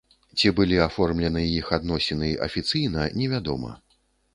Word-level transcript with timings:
Ці 0.39 0.47
былі 0.59 0.79
аформлены 0.85 1.45
іх 1.59 1.71
адносіны 1.79 2.33
афіцыйна, 2.49 3.01
невядома. 3.23 3.71